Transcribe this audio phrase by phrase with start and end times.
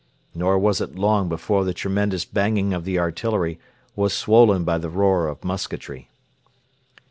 [0.33, 3.59] Nor was it long before the tremendous banging of the artillery
[3.95, 6.09] was swollen by the roar of musketry.